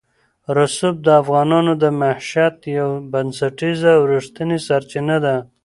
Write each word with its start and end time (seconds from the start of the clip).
رسوب 0.57 0.95
د 1.03 1.07
افغانانو 1.21 1.73
د 1.83 1.85
معیشت 1.99 2.57
یوه 2.77 2.97
بنسټیزه 3.11 3.91
او 3.97 4.03
رښتینې 4.13 4.57
سرچینه 4.67 5.17
ده. 5.25 5.35